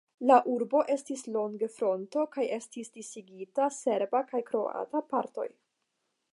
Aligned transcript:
La 0.29 0.35
urbo 0.51 0.79
estis 0.93 1.21
longe 1.35 1.69
fronto 1.73 2.25
kaj 2.37 2.47
estis 2.57 2.91
disigita 2.97 3.69
serba 3.79 4.25
kaj 4.33 4.45
kroata 4.51 5.07
partoj. 5.15 5.49